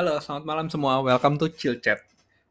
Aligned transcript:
Halo, 0.00 0.16
selamat 0.16 0.44
malam 0.48 0.66
semua. 0.72 1.04
Welcome 1.04 1.36
to 1.36 1.52
Chill 1.52 1.76
Chat. 1.76 2.00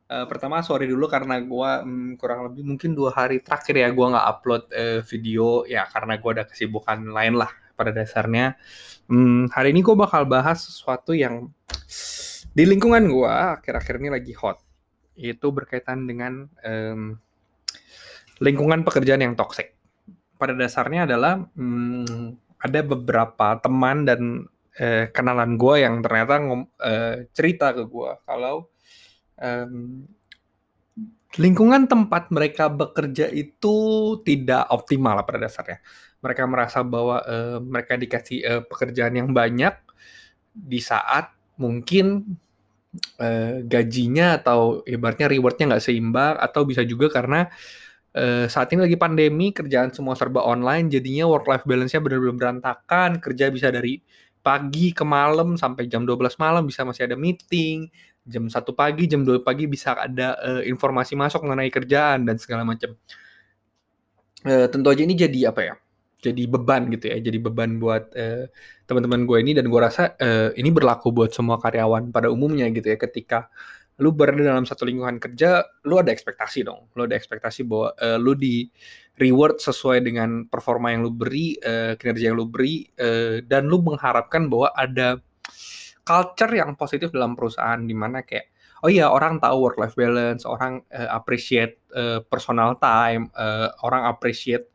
Uh, 0.05 0.29
pertama, 0.29 0.61
sorry 0.61 0.85
dulu 0.85 1.09
karena 1.09 1.41
gue 1.41 1.71
um, 1.81 2.13
kurang 2.13 2.45
lebih 2.45 2.61
mungkin 2.61 2.93
dua 2.93 3.09
hari 3.09 3.41
terakhir 3.41 3.73
ya 3.73 3.89
gue 3.89 4.05
nggak 4.05 4.21
upload 4.21 4.63
uh, 4.69 5.01
video 5.01 5.65
ya 5.65 5.89
karena 5.89 6.21
gue 6.21 6.29
ada 6.29 6.45
kesibukan 6.45 7.09
lain 7.09 7.41
lah 7.41 7.49
pada 7.73 7.89
dasarnya. 7.89 8.53
Um, 9.09 9.49
hari 9.49 9.73
ini 9.73 9.81
gue 9.81 9.97
bakal 9.97 10.29
bahas 10.29 10.61
sesuatu 10.61 11.17
yang 11.17 11.49
di 12.53 12.69
lingkungan 12.69 13.09
gue 13.09 13.33
akhir-akhir 13.33 13.97
ini 13.97 14.13
lagi 14.13 14.37
hot. 14.37 14.61
Itu 15.17 15.49
berkaitan 15.49 16.05
dengan 16.05 16.45
um, 16.61 17.17
lingkungan 18.45 18.85
pekerjaan 18.85 19.25
yang 19.25 19.33
toxic. 19.33 19.73
Pada 20.37 20.53
dasarnya 20.53 21.09
adalah 21.09 21.41
um, 21.57 22.37
ada 22.61 22.85
beberapa 22.85 23.57
teman 23.57 24.05
dan 24.05 24.45
eh, 24.79 25.11
kenalan 25.11 25.59
gue 25.59 25.75
yang 25.83 25.99
ternyata 25.99 26.39
ngom, 26.39 26.61
eh, 26.79 27.27
cerita 27.35 27.75
ke 27.75 27.83
gue 27.85 28.11
kalau 28.23 28.71
um, 29.37 30.07
lingkungan 31.37 31.85
tempat 31.85 32.33
mereka 32.33 32.71
bekerja 32.71 33.29
itu 33.29 33.75
tidak 34.25 34.65
optimal 34.73 35.21
pada 35.27 35.45
dasarnya. 35.45 35.77
Mereka 36.19 36.43
merasa 36.49 36.81
bahwa 36.81 37.21
uh, 37.23 37.61
mereka 37.61 37.95
dikasih 37.95 38.39
uh, 38.43 38.61
pekerjaan 38.65 39.13
yang 39.15 39.29
banyak 39.29 39.71
di 40.51 40.81
saat 40.81 41.31
mungkin 41.55 42.35
uh, 43.21 43.61
gajinya 43.63 44.41
atau 44.41 44.81
ibaratnya 44.83 45.29
rewardnya 45.29 45.75
nggak 45.75 45.85
seimbang 45.85 46.35
atau 46.41 46.65
bisa 46.65 46.81
juga 46.81 47.07
karena 47.13 47.47
uh, 48.17 48.45
saat 48.49 48.73
ini 48.73 48.89
lagi 48.89 48.97
pandemi 48.97 49.53
kerjaan 49.53 49.93
semua 49.93 50.17
serba 50.17 50.43
online 50.43 50.89
jadinya 50.89 51.29
work 51.29 51.45
life 51.45 51.65
balance-nya 51.69 52.01
benar-benar 52.01 52.35
berantakan 52.35 53.21
kerja 53.21 53.53
bisa 53.53 53.69
dari 53.69 54.01
pagi 54.39 54.95
ke 54.95 55.03
malam 55.03 55.59
sampai 55.59 55.85
jam 55.91 56.07
12 56.07 56.39
malam 56.39 56.63
bisa 56.65 56.87
masih 56.87 57.05
ada 57.11 57.15
meeting, 57.19 57.91
jam 58.23 58.47
1 58.47 58.55
pagi, 58.75 59.03
jam 59.09 59.21
2 59.25 59.43
pagi 59.43 59.65
bisa 59.65 59.97
ada 59.97 60.37
uh, 60.39 60.61
informasi 60.63 61.17
masuk 61.17 61.43
mengenai 61.43 61.71
kerjaan 61.73 62.23
dan 62.23 62.35
segala 62.39 62.63
macam. 62.63 62.95
Uh, 64.45 64.71
tentu 64.71 64.87
aja 64.87 65.03
ini 65.03 65.15
jadi 65.17 65.51
apa 65.51 65.61
ya? 65.63 65.75
Jadi 66.19 66.51
beban 66.51 66.91
gitu 66.91 67.07
ya, 67.07 67.17
jadi 67.23 67.39
beban 67.39 67.79
buat 67.79 68.11
uh, 68.11 68.43
teman-teman 68.83 69.23
gue 69.23 69.37
ini 69.39 69.51
dan 69.55 69.71
gue 69.71 69.79
rasa 69.79 70.15
uh, 70.19 70.51
ini 70.55 70.67
berlaku 70.67 71.15
buat 71.15 71.31
semua 71.31 71.59
karyawan 71.59 72.11
pada 72.11 72.27
umumnya 72.27 72.67
gitu 72.71 72.91
ya. 72.91 72.97
Ketika 72.99 73.47
lu 73.99 74.15
berada 74.15 74.39
dalam 74.39 74.63
satu 74.63 74.87
lingkungan 74.87 75.19
kerja, 75.19 75.63
lu 75.83 75.99
ada 75.99 76.09
ekspektasi 76.15 76.63
dong. 76.63 76.87
Lu 76.95 77.03
ada 77.03 77.19
ekspektasi 77.19 77.67
bahwa 77.67 77.91
uh, 77.99 78.17
lu 78.17 78.33
di 78.33 78.71
reward 79.19 79.59
sesuai 79.59 79.99
dengan 80.07 80.47
performa 80.47 80.95
yang 80.95 81.03
lu 81.03 81.11
beri, 81.11 81.59
uh, 81.59 81.99
kinerja 81.99 82.31
yang 82.31 82.39
lu 82.39 82.47
beri, 82.47 82.87
uh, 82.95 83.43
dan 83.43 83.67
lu 83.67 83.83
mengharapkan 83.83 84.47
bahwa 84.47 84.71
ada 84.71 85.19
culture 86.07 86.51
yang 86.55 86.73
positif 86.79 87.11
dalam 87.11 87.35
perusahaan 87.35 87.77
di 87.83 87.93
mana 87.93 88.25
kayak 88.25 88.49
oh 88.81 88.89
iya 88.89 89.11
orang 89.11 89.37
tahu 89.43 89.59
work 89.59 89.77
life 89.77 89.93
balance, 89.99 90.47
orang 90.47 90.79
uh, 90.95 91.11
appreciate 91.11 91.83
uh, 91.93 92.23
personal 92.25 92.79
time, 92.79 93.27
uh, 93.35 93.69
orang 93.83 94.07
appreciate 94.07 94.71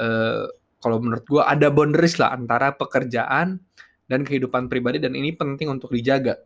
uh, 0.00 0.48
kalau 0.82 0.98
menurut 0.98 1.22
gua 1.28 1.46
ada 1.46 1.68
boundaries 1.68 2.18
lah 2.18 2.34
antara 2.34 2.74
pekerjaan 2.74 3.60
dan 4.08 4.20
kehidupan 4.26 4.66
pribadi 4.66 4.98
dan 4.98 5.14
ini 5.14 5.36
penting 5.36 5.70
untuk 5.70 5.92
dijaga. 5.92 6.40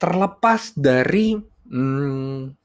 Terlepas 0.00 0.72
dari 0.72 1.36
hmm, 1.68 2.56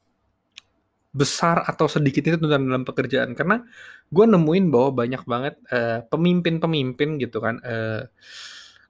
besar 1.15 1.63
atau 1.63 1.87
sedikit 1.87 2.27
itu 2.27 2.35
tuntutan 2.35 2.67
dalam 2.67 2.83
pekerjaan. 2.83 3.31
Karena 3.31 3.63
gue 4.11 4.25
nemuin 4.27 4.65
bahwa 4.67 5.05
banyak 5.05 5.23
banget 5.23 5.55
uh, 5.71 6.03
pemimpin-pemimpin 6.11 7.15
gitu 7.19 7.39
kan 7.39 7.63
uh, 7.63 8.03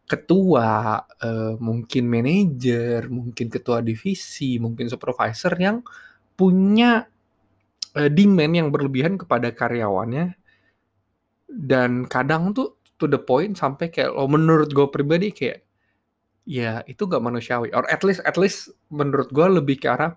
ketua 0.05 1.01
uh, 1.01 1.57
mungkin 1.57 2.05
manajer 2.05 3.09
mungkin 3.09 3.49
ketua 3.49 3.81
divisi 3.81 4.61
mungkin 4.61 4.85
supervisor 4.85 5.57
yang 5.57 5.81
punya 6.37 7.09
uh, 7.97 8.09
demand 8.09 8.53
yang 8.53 8.69
berlebihan 8.73 9.17
kepada 9.21 9.53
karyawannya. 9.53 10.33
Dan 11.45 12.09
kadang 12.09 12.57
tuh 12.57 12.81
to 12.97 13.05
the 13.05 13.21
point 13.21 13.53
sampai 13.53 13.91
kayak 13.93 14.11
lo 14.11 14.25
oh, 14.25 14.29
menurut 14.29 14.71
gue 14.71 14.87
pribadi 14.89 15.29
kayak 15.29 15.64
ya 16.45 16.85
itu 16.85 17.09
gak 17.09 17.25
manusiawi 17.25 17.73
or 17.73 17.89
at 17.89 18.05
least 18.05 18.21
at 18.21 18.37
least 18.37 18.69
menurut 18.93 19.33
gue 19.33 19.47
lebih 19.49 19.81
ke 19.81 19.89
arah 19.89 20.13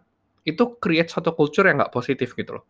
itu 0.49 0.81
create 0.81 1.13
suatu 1.13 1.37
culture 1.37 1.69
yang 1.69 1.77
nggak 1.85 1.93
positif 1.93 2.33
gitu 2.33 2.57
loh. 2.61 2.65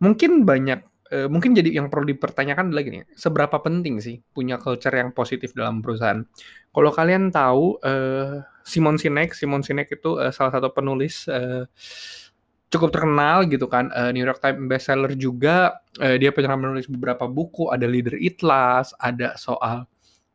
Mungkin 0.00 0.48
banyak, 0.48 0.80
uh, 1.12 1.28
mungkin 1.28 1.52
jadi 1.52 1.68
yang 1.82 1.92
perlu 1.92 2.08
dipertanyakan 2.08 2.72
lagi 2.72 2.88
nih, 2.88 3.04
seberapa 3.12 3.60
penting 3.60 4.00
sih 4.00 4.24
punya 4.32 4.56
culture 4.56 4.94
yang 4.94 5.12
positif 5.12 5.52
dalam 5.52 5.84
perusahaan? 5.84 6.24
Kalau 6.72 6.90
kalian 6.94 7.28
tahu 7.28 7.76
uh, 7.84 8.40
Simon 8.64 8.96
Sinek, 8.96 9.36
Simon 9.36 9.60
Sinek 9.60 10.00
itu 10.00 10.16
uh, 10.16 10.32
salah 10.32 10.54
satu 10.54 10.72
penulis 10.72 11.28
uh, 11.28 11.68
cukup 12.72 12.92
terkenal 12.92 13.44
gitu 13.48 13.66
kan, 13.68 13.92
uh, 13.92 14.14
New 14.14 14.24
York 14.24 14.40
Times 14.40 14.64
bestseller 14.64 15.12
juga. 15.18 15.82
Uh, 15.98 16.16
dia 16.16 16.30
pernah 16.32 16.56
menulis 16.56 16.86
beberapa 16.88 17.26
buku, 17.28 17.68
ada 17.68 17.84
Leader 17.84 18.16
It 18.16 18.40
Last, 18.40 18.96
ada 19.02 19.34
soal 19.36 19.84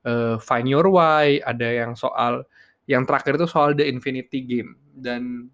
uh, 0.07 0.35
Find 0.39 0.67
Your 0.67 0.87
Why, 0.91 1.43
ada 1.43 1.67
yang 1.67 1.97
soal 1.97 2.47
yang 2.87 3.07
terakhir 3.07 3.39
itu 3.39 3.47
soal 3.47 3.75
The 3.75 3.87
Infinity 3.87 4.43
Game 4.43 4.75
dan 4.91 5.47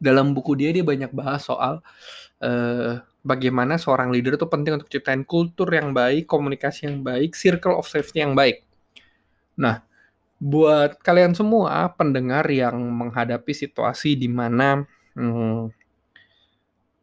dalam 0.00 0.32
buku 0.32 0.56
dia 0.56 0.72
dia 0.72 0.82
banyak 0.82 1.12
bahas 1.12 1.44
soal 1.44 1.84
uh, 2.42 2.92
bagaimana 3.20 3.76
seorang 3.76 4.08
leader 4.08 4.34
itu 4.34 4.48
penting 4.48 4.80
untuk 4.80 4.88
ciptain 4.88 5.22
kultur 5.22 5.68
yang 5.70 5.92
baik, 5.92 6.24
komunikasi 6.24 6.88
yang 6.88 7.04
baik, 7.04 7.36
circle 7.36 7.76
of 7.76 7.86
safety 7.86 8.24
yang 8.24 8.32
baik. 8.32 8.64
Nah, 9.60 9.84
buat 10.40 10.96
kalian 11.04 11.36
semua 11.36 11.92
pendengar 11.92 12.48
yang 12.48 12.80
menghadapi 12.80 13.52
situasi 13.52 14.16
di 14.16 14.24
mana 14.24 14.88
hmm, 15.12 15.68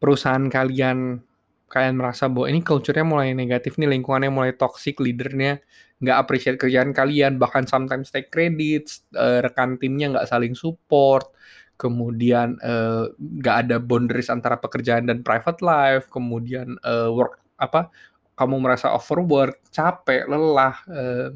perusahaan 0.02 0.46
kalian 0.50 1.22
kalian 1.68 2.00
merasa 2.00 2.26
bahwa 2.32 2.48
ini 2.48 2.60
culture-nya 2.64 3.04
mulai 3.04 3.36
negatif 3.36 3.76
nih, 3.76 3.88
lingkungannya 3.92 4.32
mulai 4.32 4.52
toxic, 4.56 4.98
leadernya 5.00 5.60
nggak 6.00 6.16
appreciate 6.16 6.58
kerjaan 6.60 6.96
kalian, 6.96 7.36
bahkan 7.36 7.66
sometimes 7.68 8.08
take 8.08 8.32
credits, 8.32 9.04
uh, 9.18 9.44
rekan 9.44 9.76
timnya 9.76 10.14
nggak 10.14 10.28
saling 10.30 10.54
support, 10.56 11.28
kemudian 11.76 12.58
uh, 12.62 13.10
ada 13.46 13.78
boundaries 13.82 14.30
antara 14.32 14.56
pekerjaan 14.58 15.06
dan 15.06 15.20
private 15.22 15.60
life, 15.60 16.06
kemudian 16.08 16.78
uh, 16.86 17.10
work 17.12 17.42
apa 17.58 17.90
kamu 18.38 18.62
merasa 18.62 18.94
overwork, 18.94 19.58
capek, 19.74 20.30
lelah. 20.30 20.76
Uh, 20.86 21.34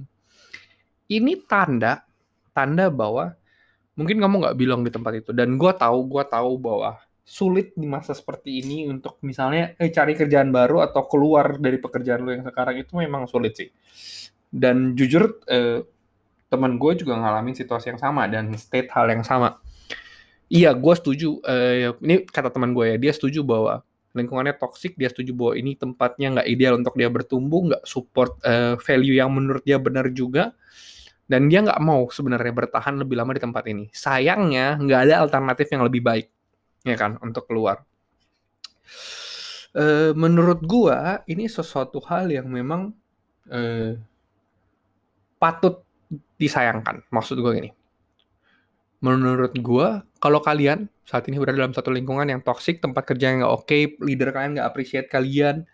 ini 1.10 1.36
tanda 1.44 2.06
tanda 2.56 2.88
bahwa 2.88 3.34
mungkin 3.98 4.16
kamu 4.22 4.34
nggak 4.46 4.56
bilang 4.56 4.80
di 4.80 4.90
tempat 4.92 5.12
itu 5.20 5.30
dan 5.36 5.60
gue 5.60 5.72
tahu 5.76 5.98
gue 6.08 6.24
tahu 6.24 6.56
bahwa 6.56 6.96
sulit 7.22 7.70
di 7.78 7.86
masa 7.86 8.12
seperti 8.12 8.60
ini 8.60 8.90
untuk 8.90 9.22
misalnya 9.22 9.78
eh, 9.78 9.94
cari 9.94 10.18
kerjaan 10.18 10.50
baru 10.50 10.82
atau 10.82 11.06
keluar 11.06 11.56
dari 11.56 11.78
pekerjaan 11.78 12.26
lo 12.26 12.34
yang 12.34 12.44
sekarang 12.44 12.82
itu 12.82 12.98
memang 12.98 13.30
sulit 13.30 13.54
sih 13.54 13.70
dan 14.50 14.98
jujur 14.98 15.38
eh, 15.46 15.86
teman 16.50 16.76
gue 16.76 16.92
juga 16.98 17.16
ngalamin 17.16 17.56
situasi 17.56 17.94
yang 17.94 18.00
sama 18.02 18.28
dan 18.28 18.52
state 18.58 18.90
hal 18.92 19.08
yang 19.08 19.24
sama 19.24 19.62
Iya, 20.52 20.76
gue 20.76 20.94
setuju. 21.00 21.40
Uh, 21.48 21.96
ini 22.04 22.28
kata 22.28 22.52
teman 22.52 22.76
gue 22.76 22.84
ya, 22.92 22.96
dia 23.00 23.12
setuju 23.16 23.40
bahwa 23.40 23.80
lingkungannya 24.12 24.52
toksik, 24.60 25.00
dia 25.00 25.08
setuju 25.08 25.32
bahwa 25.32 25.56
ini 25.56 25.72
tempatnya 25.80 26.28
nggak 26.36 26.48
ideal 26.52 26.76
untuk 26.76 26.92
dia 27.00 27.08
bertumbuh, 27.08 27.72
nggak 27.72 27.82
support 27.88 28.36
uh, 28.44 28.76
value 28.76 29.16
yang 29.16 29.32
menurut 29.32 29.64
dia 29.64 29.80
benar 29.80 30.12
juga, 30.12 30.52
dan 31.24 31.48
dia 31.48 31.64
nggak 31.64 31.80
mau 31.80 32.04
sebenarnya 32.12 32.52
bertahan 32.52 33.00
lebih 33.00 33.16
lama 33.16 33.32
di 33.32 33.40
tempat 33.40 33.64
ini. 33.64 33.88
Sayangnya 33.96 34.76
nggak 34.76 35.00
ada 35.08 35.14
alternatif 35.24 35.72
yang 35.72 35.88
lebih 35.88 36.04
baik, 36.04 36.28
ya 36.82 36.96
kan, 36.98 37.18
untuk 37.22 37.46
keluar. 37.48 37.82
Uh, 39.72 40.12
menurut 40.12 40.60
gue 40.60 40.98
ini 41.32 41.48
sesuatu 41.48 41.96
hal 42.04 42.28
yang 42.28 42.44
memang 42.50 42.92
uh, 43.48 43.96
patut 45.40 45.80
disayangkan. 46.36 47.00
Maksud 47.08 47.40
gue 47.40 47.52
gini 47.56 47.70
menurut 49.02 49.50
gue 49.58 49.88
kalau 50.22 50.38
kalian 50.38 50.86
saat 51.02 51.26
ini 51.26 51.42
berada 51.42 51.58
dalam 51.58 51.74
satu 51.74 51.90
lingkungan 51.90 52.30
yang 52.30 52.40
toksik 52.40 52.78
tempat 52.78 53.02
kerja 53.02 53.34
yang 53.34 53.42
nggak 53.42 53.52
oke 53.52 53.66
okay, 53.66 53.82
leader 53.98 54.30
kalian 54.30 54.56
nggak 54.56 54.68
appreciate 54.70 55.10
kalian 55.10 55.66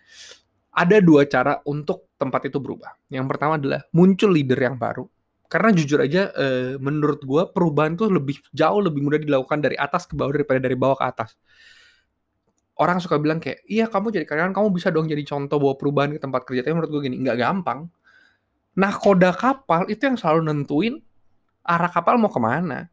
ada 0.72 0.96
dua 1.04 1.28
cara 1.28 1.60
untuk 1.68 2.08
tempat 2.16 2.48
itu 2.48 2.56
berubah 2.56 2.96
yang 3.12 3.28
pertama 3.28 3.60
adalah 3.60 3.84
muncul 3.92 4.32
leader 4.32 4.56
yang 4.56 4.80
baru 4.80 5.04
karena 5.48 5.72
jujur 5.72 6.04
aja 6.04 6.28
eh, 6.36 6.76
menurut 6.76 7.24
gue 7.24 7.42
perubahan 7.56 7.96
tuh 7.96 8.12
lebih 8.12 8.36
jauh 8.52 8.84
lebih 8.84 9.00
mudah 9.00 9.16
dilakukan 9.16 9.64
dari 9.64 9.80
atas 9.80 10.04
ke 10.04 10.12
bawah 10.12 10.36
daripada 10.36 10.60
dari 10.60 10.76
bawah 10.76 11.00
ke 11.00 11.06
atas. 11.08 11.34
Orang 12.78 13.00
suka 13.02 13.18
bilang 13.18 13.40
kayak 13.40 13.64
iya 13.66 13.88
kamu 13.88 14.14
jadi 14.14 14.28
karyawan 14.28 14.54
kamu 14.54 14.68
bisa 14.70 14.92
dong 14.92 15.08
jadi 15.08 15.24
contoh 15.24 15.56
bawa 15.58 15.74
perubahan 15.80 16.14
ke 16.14 16.20
tempat 16.20 16.44
kerja. 16.44 16.60
Tapi 16.62 16.74
menurut 16.76 16.90
gue 16.92 17.00
gini 17.08 17.16
nggak 17.24 17.38
gampang. 17.40 17.88
Nah 18.76 18.92
koda 18.94 19.32
kapal 19.32 19.88
itu 19.88 20.04
yang 20.04 20.20
selalu 20.20 20.52
nentuin 20.52 21.00
arah 21.64 21.90
kapal 21.90 22.20
mau 22.20 22.30
ke 22.30 22.38
mana. 22.38 22.92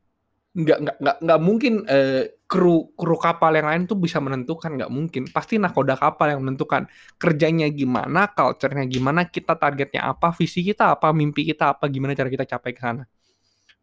Nggak 0.55 0.77
nggak 0.79 0.97
nggak 1.03 1.17
nggak 1.27 1.39
mungkin 1.43 1.73
uh, 1.91 2.23
kru 2.55 2.95
kru 2.95 3.19
kapal 3.19 3.51
yang 3.51 3.67
lain 3.67 3.83
tuh 3.83 3.99
bisa 3.99 4.23
menentukan 4.23 4.79
nggak 4.79 4.87
mungkin 4.87 5.27
pasti 5.27 5.59
nakoda 5.59 5.99
kapal 5.99 6.31
yang 6.31 6.39
menentukan 6.39 6.87
kerjanya 7.19 7.67
gimana 7.67 8.31
culture-nya 8.31 8.87
gimana 8.87 9.27
kita 9.27 9.59
targetnya 9.59 10.07
apa 10.07 10.31
visi 10.31 10.63
kita 10.63 10.95
apa 10.95 11.11
mimpi 11.11 11.43
kita 11.43 11.75
apa 11.75 11.91
gimana 11.91 12.15
cara 12.15 12.31
kita 12.31 12.47
capai 12.47 12.71
ke 12.71 12.79
sana 12.79 13.03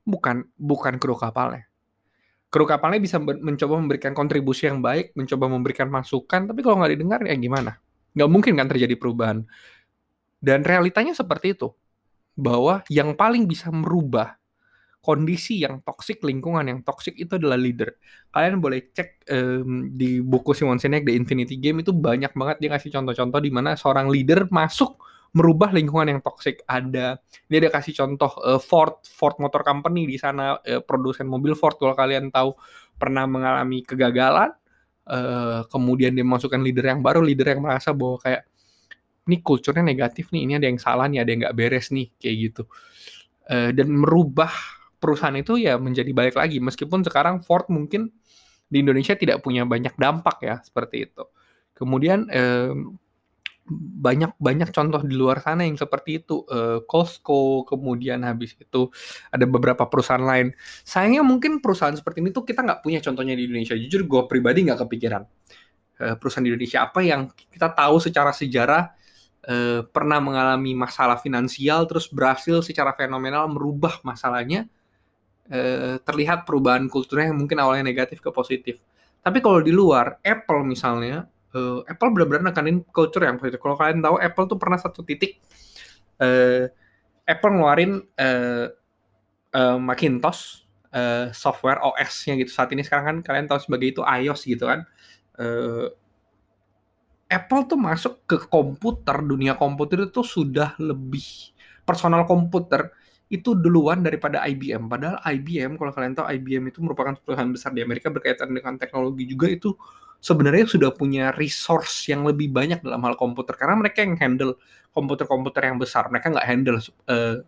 bukan 0.08 0.48
bukan 0.56 0.96
kru 0.96 1.12
kapalnya 1.20 1.68
kru 2.48 2.64
kapalnya 2.64 3.00
bisa 3.00 3.20
mencoba 3.20 3.80
memberikan 3.80 4.12
kontribusi 4.12 4.68
yang 4.68 4.84
baik, 4.84 5.16
mencoba 5.16 5.48
memberikan 5.48 5.88
masukan, 5.88 6.44
tapi 6.44 6.60
kalau 6.60 6.84
nggak 6.84 6.92
didengar 6.92 7.24
ya 7.24 7.32
gimana? 7.32 7.80
Nggak 8.12 8.28
mungkin 8.28 8.52
kan 8.60 8.68
terjadi 8.68 8.92
perubahan. 9.00 9.48
Dan 10.36 10.60
realitanya 10.60 11.16
seperti 11.16 11.56
itu, 11.56 11.72
bahwa 12.36 12.84
yang 12.92 13.16
paling 13.16 13.48
bisa 13.48 13.72
merubah 13.72 14.36
kondisi 15.02 15.66
yang 15.66 15.82
toksik, 15.82 16.22
lingkungan 16.22 16.62
yang 16.62 16.80
toksik 16.86 17.18
itu 17.18 17.34
adalah 17.34 17.58
leader. 17.58 17.90
Kalian 18.30 18.62
boleh 18.62 18.94
cek 18.94 19.26
um, 19.34 19.90
di 19.90 20.22
buku 20.22 20.54
Simon 20.54 20.78
Sinek 20.78 21.02
The 21.02 21.18
Infinity 21.18 21.58
Game 21.58 21.82
itu 21.82 21.90
banyak 21.90 22.30
banget 22.38 22.56
dia 22.62 22.70
kasih 22.70 22.94
contoh-contoh 22.94 23.42
di 23.42 23.50
mana 23.50 23.74
seorang 23.74 24.06
leader 24.06 24.46
masuk 24.54 25.02
merubah 25.34 25.74
lingkungan 25.74 26.06
yang 26.06 26.20
toksik. 26.22 26.62
Ada 26.70 27.18
dia 27.50 27.58
ada 27.58 27.70
kasih 27.74 27.98
contoh 27.98 28.30
uh, 28.46 28.62
Ford 28.62 29.02
Ford 29.02 29.34
Motor 29.42 29.66
Company 29.66 30.06
di 30.06 30.16
sana 30.22 30.54
uh, 30.62 30.80
produsen 30.86 31.26
mobil 31.26 31.58
Ford 31.58 31.74
kalau 31.74 31.98
kalian 31.98 32.30
tahu 32.30 32.54
pernah 32.94 33.26
mengalami 33.26 33.82
kegagalan. 33.82 34.54
Uh, 35.02 35.66
kemudian 35.66 36.14
dia 36.14 36.22
masukkan 36.22 36.62
leader 36.62 36.86
yang 36.94 37.02
baru, 37.02 37.26
leader 37.26 37.58
yang 37.58 37.66
merasa 37.66 37.90
bahwa 37.90 38.22
kayak 38.22 38.46
ini 39.26 39.42
kulturnya 39.42 39.82
negatif 39.82 40.30
nih, 40.30 40.46
ini 40.46 40.52
ada 40.62 40.66
yang 40.70 40.78
salah 40.78 41.10
nih, 41.10 41.26
ada 41.26 41.30
yang 41.34 41.40
nggak 41.42 41.56
beres 41.58 41.90
nih, 41.90 42.06
kayak 42.22 42.36
gitu. 42.38 42.62
Dan 43.46 44.02
merubah 44.02 44.50
perusahaan 45.02 45.34
itu 45.34 45.58
ya 45.58 45.74
menjadi 45.82 46.14
balik 46.14 46.38
lagi, 46.38 46.62
meskipun 46.62 47.02
sekarang 47.02 47.42
Ford 47.42 47.66
mungkin 47.66 48.14
di 48.70 48.80
Indonesia 48.80 49.18
tidak 49.18 49.42
punya 49.42 49.66
banyak 49.66 49.98
dampak 49.98 50.38
ya 50.40 50.56
seperti 50.62 51.10
itu. 51.10 51.26
Kemudian 51.74 52.30
uh, 52.30 52.72
banyak 54.38 54.74
contoh 54.74 55.00
di 55.06 55.14
luar 55.14 55.38
sana 55.42 55.66
yang 55.66 55.78
seperti 55.78 56.24
itu. 56.24 56.42
Uh, 56.48 56.82
Costco 56.88 57.68
kemudian 57.68 58.22
habis 58.26 58.54
itu 58.58 58.90
ada 59.28 59.44
beberapa 59.44 59.86
perusahaan 59.86 60.22
lain. 60.22 60.54
Sayangnya 60.82 61.22
mungkin 61.26 61.58
perusahaan 61.58 61.94
seperti 61.94 62.22
ini 62.22 62.30
tuh 62.30 62.46
kita 62.46 62.62
nggak 62.62 62.80
punya 62.80 62.98
contohnya 63.04 63.34
di 63.36 63.44
Indonesia. 63.50 63.74
Jujur 63.76 64.06
gue 64.06 64.22
pribadi 64.30 64.66
nggak 64.66 64.80
kepikiran. 64.86 65.22
Uh, 66.02 66.14
perusahaan 66.18 66.42
di 66.42 66.50
Indonesia 66.54 66.86
apa 66.86 67.00
yang 67.04 67.28
kita 67.30 67.68
tahu 67.70 68.00
secara 68.02 68.32
sejarah 68.32 68.90
uh, 69.46 69.80
pernah 69.86 70.18
mengalami 70.18 70.74
masalah 70.74 71.20
finansial 71.20 71.86
terus 71.86 72.10
berhasil 72.10 72.64
secara 72.66 72.96
fenomenal 72.96 73.46
merubah 73.52 74.02
masalahnya 74.02 74.66
uh, 75.50 75.96
terlihat 76.04 76.46
perubahan 76.46 76.86
kulturnya 76.86 77.32
yang 77.34 77.38
mungkin 77.42 77.58
awalnya 77.58 77.88
negatif 77.88 78.22
ke 78.22 78.30
positif 78.30 78.78
tapi 79.22 79.38
kalau 79.38 79.62
di 79.62 79.70
luar 79.70 80.18
Apple 80.20 80.66
misalnya 80.66 81.30
uh, 81.54 81.80
Apple 81.86 82.10
benar-benar 82.10 82.50
nekanin 82.50 82.82
culture 82.90 83.22
yang 83.22 83.38
positif. 83.38 83.62
Kalau 83.62 83.78
kalian 83.78 84.02
tahu 84.02 84.16
Apple 84.18 84.46
tuh 84.50 84.58
pernah 84.58 84.78
satu 84.82 85.06
titik 85.06 85.38
uh, 86.18 86.66
Apple 87.22 87.54
ngeluarin 87.54 88.02
uh, 88.18 88.66
uh, 89.54 89.78
Macintosh 89.78 90.66
uh, 90.90 91.30
software 91.30 91.78
OS-nya 91.78 92.34
gitu. 92.40 92.50
Saat 92.50 92.74
ini 92.74 92.82
sekarang 92.82 93.06
kan 93.06 93.16
kalian 93.22 93.46
tahu 93.46 93.62
sebagai 93.62 93.94
itu 93.94 94.02
iOS 94.02 94.42
gitu 94.42 94.66
kan. 94.66 94.82
Uh, 95.38 95.86
Apple 97.32 97.64
tuh 97.64 97.80
masuk 97.80 98.28
ke 98.28 98.36
komputer, 98.50 99.16
dunia 99.24 99.56
komputer 99.56 100.04
itu 100.04 100.20
sudah 100.20 100.76
lebih 100.76 101.24
personal 101.80 102.28
komputer 102.28 102.92
itu 103.32 103.56
duluan 103.56 104.04
daripada 104.04 104.44
IBM. 104.44 104.92
Padahal 104.92 105.16
IBM, 105.24 105.80
kalau 105.80 105.88
kalian 105.96 106.12
tahu 106.12 106.28
IBM 106.28 106.68
itu 106.68 106.84
merupakan 106.84 107.16
perusahaan 107.16 107.48
besar 107.48 107.72
di 107.72 107.80
Amerika 107.80 108.12
berkaitan 108.12 108.52
dengan 108.52 108.76
teknologi 108.76 109.24
juga. 109.24 109.48
Itu 109.48 109.80
sebenarnya 110.20 110.68
sudah 110.68 110.92
punya 110.92 111.32
resource 111.32 112.12
yang 112.12 112.28
lebih 112.28 112.52
banyak 112.52 112.84
dalam 112.84 113.00
hal 113.08 113.16
komputer. 113.16 113.56
Karena 113.56 113.80
mereka 113.80 114.04
yang 114.04 114.20
handle 114.20 114.60
komputer-komputer 114.92 115.64
yang 115.64 115.80
besar. 115.80 116.12
Mereka 116.12 116.28
nggak 116.28 116.44
handle 116.44 116.78
uh, 117.08 117.40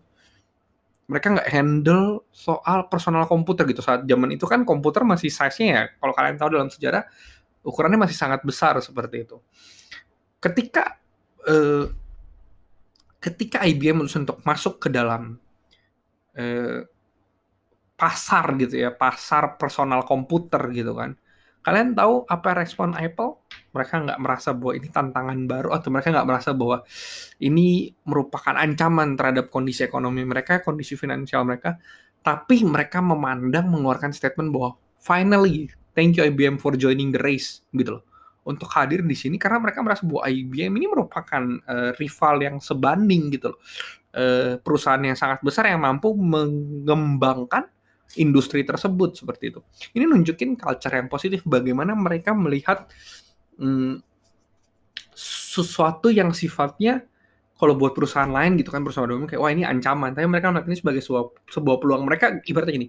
mereka 1.04 1.36
nggak 1.36 1.50
handle 1.52 2.25
soal 2.32 2.88
personal 2.88 3.28
komputer 3.28 3.69
gitu. 3.69 3.84
Saat 3.84 4.08
zaman 4.08 4.32
itu 4.32 4.48
kan 4.48 4.64
komputer 4.64 5.04
masih 5.04 5.28
size-nya 5.28 5.69
ya 5.69 5.84
kalau 6.00 6.16
kalian 6.16 6.40
tahu 6.40 6.48
dalam 6.56 6.72
sejarah 6.72 7.04
ukurannya 7.60 8.00
masih 8.00 8.16
sangat 8.16 8.40
besar 8.40 8.81
seperti 8.81 9.28
itu. 9.28 9.36
Ketika 10.40 10.96
uh, 11.44 11.92
ketika 13.20 13.60
IBM 13.69 14.08
untuk 14.08 14.40
masuk 14.48 14.81
ke 14.81 14.88
dalam 14.88 15.44
uh, 16.38 16.81
pasar 17.94 18.58
gitu 18.58 18.75
ya 18.78 18.90
pasar 18.90 19.54
personal 19.54 20.02
komputer 20.02 20.60
gitu 20.75 20.92
kan 20.98 21.14
Kalian 21.64 21.96
tahu 21.96 22.28
apa 22.28 22.60
respon 22.60 22.92
Apple? 22.92 23.40
Mereka 23.72 24.04
nggak 24.04 24.20
merasa 24.20 24.52
bahwa 24.52 24.76
ini 24.76 24.88
tantangan 24.92 25.38
baru 25.48 25.72
atau 25.72 25.88
mereka 25.88 26.12
nggak 26.12 26.28
merasa 26.28 26.50
bahwa 26.52 26.84
ini 27.40 27.88
merupakan 28.04 28.52
ancaman 28.52 29.16
terhadap 29.16 29.48
kondisi 29.48 29.81
ekonomi 29.81 30.28
mereka, 30.28 30.60
kondisi 30.60 30.92
finansial 30.92 31.48
mereka. 31.48 31.81
Tapi 32.20 32.69
mereka 32.69 33.00
memandang 33.00 33.72
mengeluarkan 33.72 34.12
statement 34.12 34.52
bahwa 34.52 34.76
finally, 35.00 35.72
thank 35.96 36.20
you 36.20 36.28
IBM 36.28 36.60
for 36.60 36.76
joining 36.76 37.08
the 37.08 37.20
race, 37.25 37.64
gitu 37.72 37.96
loh. 37.96 38.04
Untuk 38.44 38.69
hadir 38.76 39.00
di 39.00 39.16
sini 39.16 39.40
karena 39.40 39.56
mereka 39.56 39.81
merasa 39.81 40.04
bahwa 40.04 40.28
IBM 40.28 40.69
ini 40.69 40.84
merupakan 40.84 41.42
uh, 41.64 41.96
rival 41.96 42.44
yang 42.44 42.56
sebanding 42.60 43.32
gitu 43.32 43.56
loh. 43.56 43.60
Uh, 44.14 44.62
perusahaan 44.62 45.02
yang 45.02 45.19
sangat 45.19 45.43
besar 45.43 45.66
yang 45.66 45.82
mampu 45.82 46.14
mengembangkan 46.14 47.66
industri 48.14 48.62
tersebut 48.62 49.19
seperti 49.19 49.50
itu. 49.50 49.61
Ini 49.90 50.06
nunjukin 50.06 50.55
culture 50.55 50.94
yang 50.94 51.11
positif 51.11 51.43
bagaimana 51.43 51.99
mereka 51.99 52.31
melihat 52.31 52.87
hmm, 53.58 53.99
sesuatu 55.14 56.11
yang 56.11 56.31
sifatnya 56.31 57.02
kalau 57.55 57.78
buat 57.78 57.94
perusahaan 57.94 58.28
lain 58.28 58.58
gitu 58.58 58.75
kan 58.75 58.82
perusahaan 58.82 59.06
umum 59.06 59.31
kayak 59.31 59.40
wah 59.40 59.50
ini 59.55 59.62
ancaman 59.62 60.11
tapi 60.11 60.26
mereka 60.26 60.50
melihat 60.50 60.67
ini 60.67 60.76
sebagai 60.76 61.02
sebuah, 61.06 61.25
sebuah 61.46 61.76
peluang 61.78 62.02
mereka 62.02 62.43
ibaratnya 62.50 62.75
gini 62.82 62.88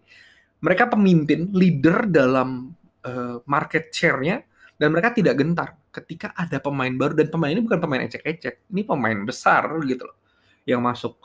mereka 0.66 0.90
pemimpin 0.90 1.54
leader 1.54 2.10
dalam 2.10 2.74
uh, 3.06 3.38
market 3.46 3.94
share-nya 3.94 4.42
dan 4.76 4.90
mereka 4.90 5.14
tidak 5.14 5.38
gentar 5.38 5.78
ketika 5.94 6.34
ada 6.34 6.58
pemain 6.58 6.92
baru 6.92 7.14
dan 7.14 7.30
pemain 7.30 7.54
ini 7.54 7.62
bukan 7.62 7.80
pemain 7.80 8.02
ecek-ecek 8.10 8.74
ini 8.74 8.82
pemain 8.84 9.22
besar 9.22 9.70
gitu 9.86 10.10
loh 10.10 10.18
yang 10.66 10.82
masuk 10.82 11.22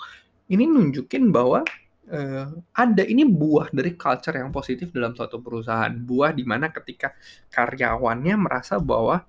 ini 0.51 0.69
nunjukin 0.69 1.33
bahwa 1.33 1.65
uh, 2.11 2.47
ada 2.75 3.03
ini 3.07 3.25
buah 3.25 3.71
dari 3.73 3.95
culture 3.95 4.37
yang 4.37 4.53
positif 4.53 4.91
dalam 4.93 5.17
suatu 5.17 5.41
perusahaan 5.41 5.91
buah 5.91 6.35
di 6.35 6.45
mana 6.45 6.69
ketika 6.69 7.15
karyawannya 7.49 8.35
merasa 8.37 8.77
bahwa 8.77 9.25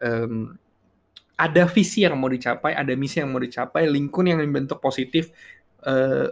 um, 0.00 0.54
ada 1.40 1.64
visi 1.64 2.04
yang 2.04 2.20
mau 2.20 2.28
dicapai, 2.28 2.76
ada 2.76 2.92
misi 2.92 3.16
yang 3.16 3.32
mau 3.32 3.40
dicapai, 3.40 3.88
lingkungan 3.88 4.36
yang 4.36 4.40
dibentuk 4.44 4.76
positif, 4.76 5.32
uh, 5.88 6.28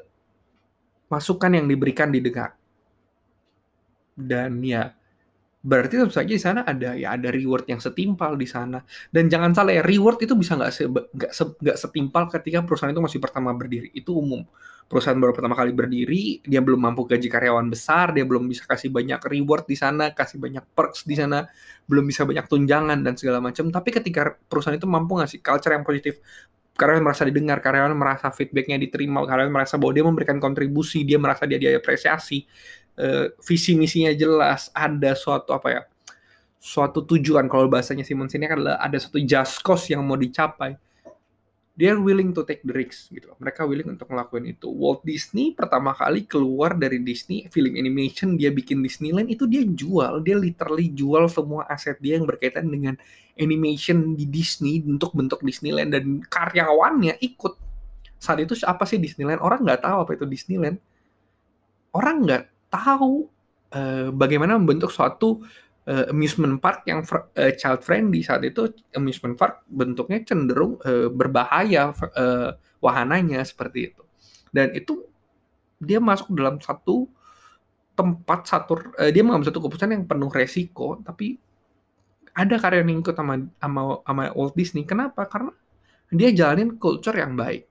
masukan 1.09 1.57
yang 1.57 1.65
diberikan 1.65 2.13
didengar. 2.13 2.53
Dan 4.13 4.61
ya, 4.61 4.93
berarti 5.69 6.01
tentu 6.01 6.15
saja 6.17 6.33
di 6.33 6.41
sana 6.41 6.65
ada 6.65 6.97
ya 6.97 7.13
ada 7.13 7.29
reward 7.29 7.69
yang 7.69 7.77
setimpal 7.77 8.41
di 8.41 8.49
sana. 8.49 8.81
Dan 9.13 9.29
jangan 9.29 9.53
salah 9.53 9.77
ya, 9.77 9.85
reward 9.85 10.25
itu 10.25 10.33
bisa 10.33 10.57
nggak 10.57 10.73
se, 10.73 10.89
se, 11.29 11.45
setimpal 11.77 12.33
ketika 12.33 12.65
perusahaan 12.65 12.97
itu 12.97 13.05
masih 13.05 13.21
pertama 13.21 13.53
berdiri. 13.53 13.93
Itu 13.93 14.17
umum 14.17 14.49
perusahaan 14.89 15.21
baru 15.21 15.37
pertama 15.37 15.53
kali 15.53 15.77
berdiri, 15.77 16.41
dia 16.41 16.65
belum 16.65 16.81
mampu 16.81 17.05
gaji 17.05 17.29
karyawan 17.29 17.69
besar, 17.69 18.17
dia 18.17 18.25
belum 18.25 18.49
bisa 18.49 18.65
kasih 18.65 18.89
banyak 18.89 19.21
reward 19.21 19.69
di 19.69 19.77
sana, 19.77 20.17
kasih 20.17 20.41
banyak 20.41 20.65
perks 20.73 21.05
di 21.05 21.13
sana, 21.13 21.45
belum 21.85 22.09
bisa 22.09 22.25
banyak 22.25 22.49
tunjangan 22.49 23.05
dan 23.05 23.13
segala 23.21 23.45
macam. 23.45 23.69
Tapi 23.69 23.89
ketika 23.93 24.41
perusahaan 24.49 24.81
itu 24.81 24.89
mampu 24.89 25.21
ngasih 25.21 25.45
culture 25.45 25.77
yang 25.77 25.85
positif, 25.85 26.25
karyawan 26.73 27.05
merasa 27.05 27.29
didengar, 27.29 27.61
karyawan 27.61 27.93
merasa 27.93 28.33
feedbacknya 28.33 28.81
diterima, 28.81 29.29
karyawan 29.29 29.53
merasa 29.53 29.77
bahwa 29.77 29.93
dia 29.93 30.05
memberikan 30.09 30.41
kontribusi, 30.41 31.05
dia 31.05 31.21
merasa 31.21 31.45
dia 31.45 31.61
diapresiasi, 31.61 32.49
uh, 32.99 33.31
visi 33.47 33.79
misinya 33.79 34.11
jelas, 34.13 34.69
ada 34.75 35.15
suatu 35.15 35.55
apa 35.55 35.69
ya, 35.71 35.83
suatu 36.59 37.07
tujuan 37.07 37.47
kalau 37.47 37.71
bahasanya 37.71 38.03
Simon 38.03 38.27
sini 38.27 38.51
adalah 38.51 38.83
ada 38.83 38.99
suatu 38.99 39.23
just 39.23 39.63
cause 39.63 39.87
yang 39.89 40.03
mau 40.03 40.19
dicapai 40.19 40.75
they 41.79 41.95
willing 41.95 42.35
to 42.35 42.43
take 42.43 42.61
the 42.67 42.75
risk 42.75 43.07
gitu 43.15 43.31
Mereka 43.39 43.63
willing 43.63 43.95
untuk 43.95 44.11
ngelakuin 44.11 44.51
itu. 44.51 44.67
Walt 44.67 45.07
Disney 45.07 45.55
pertama 45.55 45.95
kali 45.95 46.27
keluar 46.27 46.75
dari 46.75 46.99
Disney 46.99 47.47
film 47.55 47.79
animation 47.79 48.35
dia 48.35 48.51
bikin 48.51 48.83
Disneyland 48.83 49.31
itu 49.31 49.47
dia 49.47 49.63
jual, 49.63 50.19
dia 50.27 50.35
literally 50.35 50.91
jual 50.91 51.31
semua 51.31 51.71
aset 51.71 51.95
dia 52.03 52.19
yang 52.19 52.27
berkaitan 52.27 52.67
dengan 52.67 52.99
animation 53.39 54.19
di 54.19 54.27
Disney 54.27 54.83
untuk 54.83 55.15
bentuk 55.15 55.39
Disneyland 55.47 55.95
dan 55.95 56.19
karyawannya 56.27 57.23
ikut. 57.23 57.55
Saat 58.19 58.43
itu 58.43 58.59
apa 58.67 58.83
sih 58.83 58.99
Disneyland? 58.99 59.39
Orang 59.39 59.63
nggak 59.63 59.87
tahu 59.87 60.03
apa 60.03 60.19
itu 60.19 60.27
Disneyland. 60.27 60.83
Orang 61.95 62.27
nggak 62.27 62.58
tahu 62.69 63.29
uh, 63.75 64.09
bagaimana 64.13 64.57
membentuk 64.57 64.93
suatu 64.93 65.45
uh, 65.89 66.07
amusement 66.13 66.61
park 66.61 66.85
yang 66.89 67.05
uh, 67.05 67.53
child 67.57 67.81
friendly. 67.85 68.21
Saat 68.21 68.45
itu 68.45 68.73
amusement 68.93 69.35
park 69.35 69.65
bentuknya 69.69 70.23
cenderung 70.25 70.77
uh, 70.85 71.09
berbahaya 71.09 71.93
uh, 71.93 72.55
wahananya 72.81 73.43
seperti 73.43 73.93
itu. 73.93 74.03
Dan 74.53 74.73
itu 74.77 75.05
dia 75.81 75.99
masuk 75.99 76.35
dalam 76.35 76.61
satu 76.61 77.09
tempat 77.95 78.47
satu 78.47 78.95
uh, 78.95 79.11
dia 79.11 79.23
mengambil 79.27 79.51
satu 79.51 79.61
keputusan 79.65 79.95
yang 79.95 80.05
penuh 80.07 80.31
resiko 80.31 81.03
tapi 81.03 81.39
ada 82.39 82.55
karya 82.55 82.87
yang 82.87 83.03
ikut 83.03 83.19
sama, 83.19 83.35
sama 83.59 83.99
sama 84.07 84.25
Walt 84.39 84.55
Disney. 84.55 84.87
Kenapa? 84.87 85.27
Karena 85.27 85.51
dia 86.09 86.31
jalanin 86.33 86.79
culture 86.79 87.19
yang 87.19 87.35
baik 87.35 87.68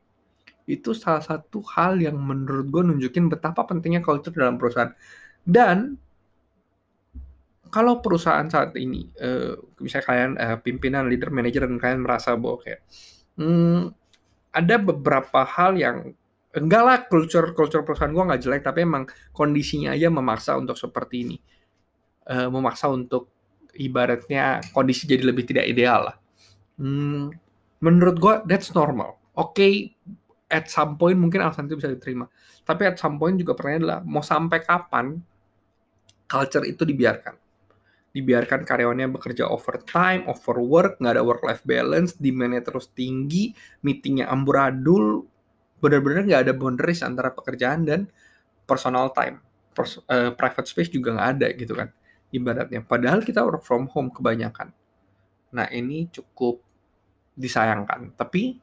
itu 0.68 0.92
salah 0.92 1.24
satu 1.24 1.64
hal 1.74 1.98
yang 1.98 2.20
menurut 2.20 2.68
gue 2.68 2.84
nunjukin 2.92 3.32
betapa 3.32 3.64
pentingnya 3.64 4.04
culture 4.04 4.36
dalam 4.36 4.60
perusahaan 4.60 4.92
dan 5.48 5.96
kalau 7.68 8.00
perusahaan 8.00 8.48
saat 8.48 8.74
ini, 8.80 9.12
uh, 9.20 9.56
misalnya 9.84 10.06
kalian 10.08 10.32
uh, 10.40 10.58
pimpinan, 10.60 11.08
leader, 11.12 11.30
manajer, 11.30 11.68
dan 11.68 11.80
kalian 11.80 12.02
merasa 12.04 12.34
bahwa 12.40 12.64
kayak, 12.64 12.82
hmm, 13.40 13.92
ada 14.56 14.76
beberapa 14.80 15.44
hal 15.44 15.76
yang 15.78 15.98
enggak 16.56 16.84
lah 16.84 16.98
culture 17.06 17.54
culture 17.54 17.84
perusahaan 17.86 18.10
gue 18.10 18.24
nggak 18.24 18.42
jelek, 18.42 18.64
tapi 18.64 18.88
emang 18.88 19.06
kondisinya 19.36 19.94
aja 19.94 20.08
memaksa 20.10 20.58
untuk 20.58 20.80
seperti 20.80 21.16
ini, 21.28 21.38
uh, 22.32 22.50
memaksa 22.50 22.90
untuk 22.90 23.30
ibaratnya 23.78 24.64
kondisi 24.74 25.06
jadi 25.06 25.28
lebih 25.28 25.46
tidak 25.46 25.70
ideal 25.70 26.10
lah. 26.12 26.18
Hmm, 26.80 27.30
menurut 27.84 28.18
gue 28.18 28.34
that's 28.50 28.74
normal. 28.74 29.20
Oke, 29.38 29.54
okay, 29.54 29.74
at 30.48 30.72
some 30.72 30.96
point 30.96 31.20
mungkin 31.20 31.44
alasan 31.44 31.68
itu 31.68 31.80
bisa 31.80 31.92
diterima. 31.92 32.27
Tapi 32.63 32.88
at 32.88 32.96
some 33.00 33.20
point 33.20 33.36
juga 33.36 33.56
pertanyaan 33.56 33.84
adalah 33.84 34.00
mau 34.04 34.24
sampai 34.24 34.60
kapan 34.63 35.20
culture 36.27 36.63
itu 36.63 36.84
dibiarkan? 36.88 37.36
Dibiarkan 38.16 38.66
karyawannya 38.66 39.13
bekerja 39.13 39.46
overtime, 39.46 40.25
overwork, 40.25 40.98
nggak 40.98 41.13
ada 41.20 41.24
work-life 41.24 41.62
balance, 41.68 42.18
demand-nya 42.18 42.66
terus 42.66 42.89
tinggi, 42.92 43.54
meetingnya 43.86 44.32
amburadul, 44.32 45.27
benar-benar 45.77 46.25
nggak 46.25 46.42
ada 46.50 46.54
boundaries 46.58 47.06
antara 47.06 47.30
pekerjaan 47.36 47.86
dan 47.86 48.10
personal 48.66 49.13
time. 49.13 49.44
Pers 49.77 50.01
uh, 50.10 50.34
private 50.34 50.66
space 50.66 50.89
juga 50.89 51.13
nggak 51.13 51.30
ada 51.38 51.48
gitu 51.54 51.77
kan, 51.77 51.94
ibaratnya. 52.34 52.82
Padahal 52.82 53.22
kita 53.22 53.46
work 53.46 53.62
from 53.62 53.86
home 53.94 54.10
kebanyakan. 54.10 54.74
Nah 55.54 55.70
ini 55.70 56.10
cukup 56.10 56.66
disayangkan. 57.38 58.18
Tapi 58.18 58.58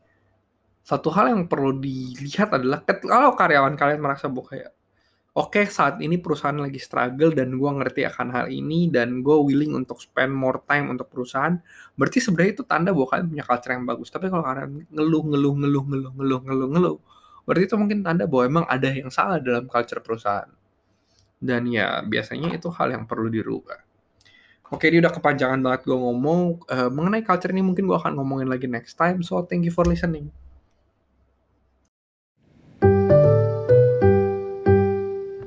satu 0.85 1.09
hal 1.17 1.33
yang 1.33 1.49
perlu 1.49 1.81
dilihat 1.81 2.53
adalah 2.53 2.85
kalau 2.85 3.33
karyawan 3.33 3.73
kalian 3.73 4.05
merasa 4.05 4.29
bahwa 4.29 4.53
kayak 4.53 4.77
oke 5.33 5.57
okay, 5.57 5.65
saat 5.65 5.97
ini 6.05 6.21
perusahaan 6.21 6.55
lagi 6.55 6.77
struggle 6.77 7.33
dan 7.33 7.57
gue 7.57 7.71
ngerti 7.81 8.05
akan 8.05 8.29
hal 8.37 8.47
ini 8.53 8.93
dan 8.93 9.25
gue 9.25 9.33
willing 9.33 9.73
untuk 9.73 9.97
spend 10.05 10.37
more 10.37 10.61
time 10.69 10.93
untuk 10.93 11.09
perusahaan 11.09 11.57
berarti 11.97 12.21
sebenarnya 12.21 12.61
itu 12.61 12.65
tanda 12.69 12.93
bahwa 12.93 13.09
kalian 13.09 13.27
punya 13.33 13.45
culture 13.49 13.73
yang 13.73 13.89
bagus 13.89 14.13
tapi 14.13 14.29
kalau 14.29 14.45
kalian 14.45 14.85
ngeluh 14.93 15.25
ngeluh 15.25 15.55
ngeluh 15.57 15.85
ngeluh 15.89 16.13
ngeluh 16.21 16.41
ngeluh 16.45 16.69
ngeluh 16.77 16.99
berarti 17.49 17.65
itu 17.65 17.77
mungkin 17.81 17.99
tanda 18.05 18.29
bahwa 18.29 18.45
emang 18.45 18.65
ada 18.69 18.89
yang 18.93 19.09
salah 19.09 19.41
dalam 19.41 19.65
culture 19.65 20.05
perusahaan 20.05 20.53
dan 21.41 21.65
ya 21.73 22.05
biasanya 22.05 22.61
itu 22.61 22.69
hal 22.69 22.93
yang 22.93 23.09
perlu 23.09 23.33
dirubah 23.33 23.81
Oke, 24.73 24.89
ini 24.91 24.99
udah 24.99 25.13
kepanjangan 25.13 25.61
banget 25.61 25.87
gue 25.87 25.95
ngomong 25.95 26.67
uh, 26.67 26.91
mengenai 26.91 27.23
culture 27.23 27.53
ini. 27.53 27.63
Mungkin 27.63 27.85
gue 27.85 27.95
akan 27.95 28.17
ngomongin 28.19 28.49
lagi 28.51 28.67
next 28.67 28.97
time. 28.97 29.23
So, 29.23 29.45
thank 29.47 29.63
you 29.63 29.71
for 29.71 29.87
listening. 29.87 30.35